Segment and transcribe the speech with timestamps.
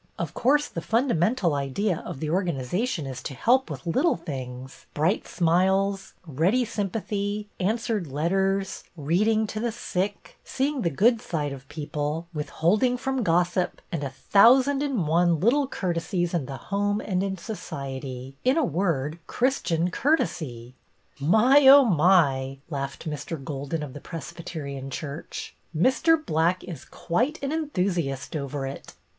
[0.17, 4.87] Of course the fundamen tal idea of the organization is to help with little things,
[4.95, 11.69] bright smiles, ready sympathy, answered letters, reading to the sick, seeing the good side of
[11.69, 16.37] people, withholding from gossip, and a thousand and one little courte the order of the
[16.37, 20.73] cup 213 sies in the home and in society,— in a word, Christian courtesy.""
[21.19, 23.37] My, oh, my!" laughed Mr.
[23.43, 26.17] Golden of the Presbyterian church." Mr.
[26.25, 28.95] Black is quite an enthusiast over it."